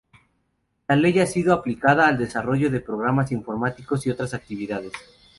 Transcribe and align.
La 0.87 0.95
ley 0.95 1.19
ha 1.19 1.27
sido 1.27 1.53
aplicada 1.53 2.07
al 2.07 2.17
desarrollo 2.17 2.71
de 2.71 2.79
programas 2.81 3.31
informáticos 3.31 4.03
y 4.07 4.09
otras 4.09 4.33
actividades. 4.33 4.91